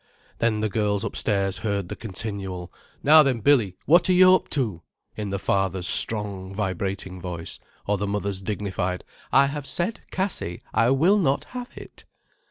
[0.39, 4.81] Then the girls upstairs heard the continual: "Now then, Billy, what are you up to?"
[5.15, 10.89] in the father's strong, vibrating voice: or the mother's dignified: "I have said, Cassie, I
[10.89, 12.05] will not have it."